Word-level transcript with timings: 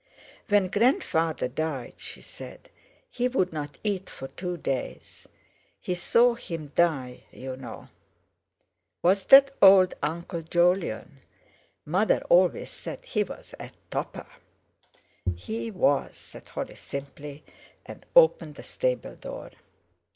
"When 0.49 0.67
grandfather 0.67 1.47
died," 1.47 1.93
she 1.97 2.23
said, 2.23 2.71
"he 3.07 3.27
wouldn't 3.27 3.77
eat 3.83 4.09
for 4.09 4.29
two 4.29 4.57
days. 4.57 5.27
He 5.79 5.93
saw 5.93 6.33
him 6.33 6.71
die, 6.75 7.25
you 7.31 7.55
know." 7.55 7.89
"Was 9.03 9.25
that 9.25 9.51
old 9.61 9.93
Uncle 10.01 10.41
Jolyon? 10.41 11.19
Mother 11.85 12.23
always 12.31 12.71
says 12.71 12.97
he 13.03 13.23
was 13.23 13.53
a 13.59 13.69
topper." 13.91 14.25
"He 15.35 15.69
was," 15.69 16.17
said 16.17 16.47
Holly 16.47 16.77
simply, 16.77 17.43
and 17.85 18.03
opened 18.15 18.55
the 18.55 18.63
stable 18.63 19.13
door. 19.15 19.51